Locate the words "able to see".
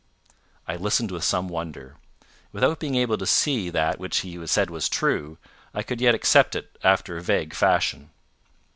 2.95-3.69